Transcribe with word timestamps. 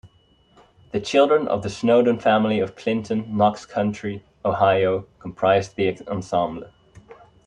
The 0.93 0.99
children 0.99 1.47
of 1.47 1.61
the 1.61 1.69
Snowden 1.69 2.17
family 2.17 2.59
of 2.59 2.75
Clinton, 2.75 3.37
Knox 3.37 3.67
County, 3.67 4.23
Ohio, 4.43 5.05
comprised 5.19 5.75
the 5.75 5.95
ensemble. 6.07 6.65